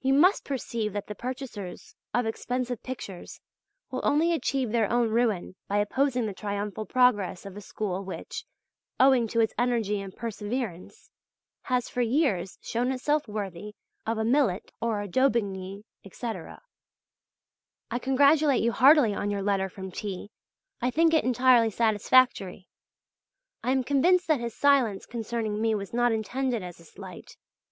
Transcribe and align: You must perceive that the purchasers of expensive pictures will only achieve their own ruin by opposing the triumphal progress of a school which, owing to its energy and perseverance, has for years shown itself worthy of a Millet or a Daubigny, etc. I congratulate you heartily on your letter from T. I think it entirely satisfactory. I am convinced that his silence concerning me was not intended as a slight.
You 0.00 0.14
must 0.14 0.42
perceive 0.44 0.94
that 0.94 1.06
the 1.06 1.14
purchasers 1.14 1.94
of 2.12 2.26
expensive 2.26 2.82
pictures 2.82 3.40
will 3.88 4.00
only 4.02 4.32
achieve 4.32 4.72
their 4.72 4.90
own 4.90 5.10
ruin 5.10 5.54
by 5.68 5.78
opposing 5.78 6.26
the 6.26 6.32
triumphal 6.32 6.86
progress 6.86 7.46
of 7.46 7.56
a 7.56 7.60
school 7.60 8.02
which, 8.02 8.44
owing 8.98 9.28
to 9.28 9.38
its 9.38 9.54
energy 9.56 10.00
and 10.00 10.12
perseverance, 10.16 11.08
has 11.62 11.88
for 11.88 12.02
years 12.02 12.58
shown 12.62 12.90
itself 12.90 13.28
worthy 13.28 13.76
of 14.04 14.18
a 14.18 14.24
Millet 14.24 14.72
or 14.80 15.00
a 15.00 15.06
Daubigny, 15.06 15.84
etc. 16.04 16.60
I 17.92 18.00
congratulate 18.00 18.60
you 18.60 18.72
heartily 18.72 19.14
on 19.14 19.30
your 19.30 19.42
letter 19.42 19.68
from 19.68 19.92
T. 19.92 20.32
I 20.82 20.90
think 20.90 21.14
it 21.14 21.22
entirely 21.22 21.70
satisfactory. 21.70 22.66
I 23.62 23.70
am 23.70 23.84
convinced 23.84 24.26
that 24.26 24.40
his 24.40 24.56
silence 24.56 25.06
concerning 25.06 25.62
me 25.62 25.76
was 25.76 25.92
not 25.94 26.10
intended 26.10 26.64
as 26.64 26.80
a 26.80 26.84
slight. 26.84 27.36